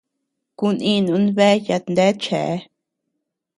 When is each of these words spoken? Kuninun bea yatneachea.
Kuninun 0.57 1.23
bea 1.35 1.55
yatneachea. 1.67 2.55